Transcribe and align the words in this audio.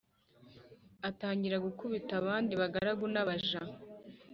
atangira 1.09 1.63
gukubita 1.65 2.11
abandi 2.21 2.53
bagaragu 2.61 3.05
n’abaja 3.13 3.61